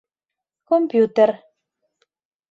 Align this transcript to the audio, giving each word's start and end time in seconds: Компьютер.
Компьютер. 0.69 1.31